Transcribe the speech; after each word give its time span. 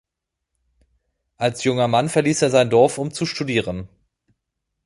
Als 1.37 1.63
junger 1.63 1.87
Mann 1.87 2.09
verließ 2.09 2.41
er 2.41 2.49
sein 2.49 2.71
Dorf, 2.71 2.97
um 2.97 3.11
zu 3.13 3.27
studieren. 3.27 3.87